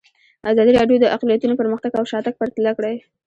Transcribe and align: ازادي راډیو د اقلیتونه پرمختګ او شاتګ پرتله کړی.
ازادي 0.51 0.71
راډیو 0.79 1.01
د 1.01 1.05
اقلیتونه 1.15 1.53
پرمختګ 1.61 1.91
او 1.99 2.05
شاتګ 2.11 2.33
پرتله 2.39 2.71
کړی. 2.77 2.95